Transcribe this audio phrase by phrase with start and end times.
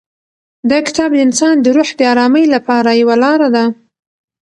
[0.69, 3.65] دا کتاب د انسان د روح د ارامۍ لپاره یوه لاره ده.